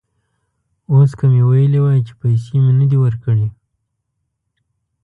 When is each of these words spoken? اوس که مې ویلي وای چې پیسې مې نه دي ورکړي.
اوس 0.91 1.11
که 1.17 1.25
مې 1.31 1.41
ویلي 1.49 1.79
وای 1.81 1.99
چې 2.07 2.13
پیسې 2.21 2.55
مې 2.63 2.73
نه 2.79 2.85
دي 2.89 2.97
ورکړي. 3.01 3.47